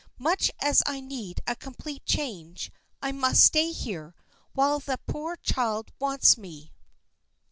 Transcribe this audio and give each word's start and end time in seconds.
Much 0.17 0.49
as 0.57 0.81
I 0.87 0.99
need 0.99 1.41
a 1.45 1.55
complete 1.55 2.03
change, 2.07 2.71
I 3.03 3.11
must 3.11 3.43
stay 3.43 3.71
here, 3.71 4.15
while 4.53 4.79
that 4.79 5.05
poor 5.05 5.35
child 5.35 5.91
wants 5.99 6.39
me." 6.39 6.73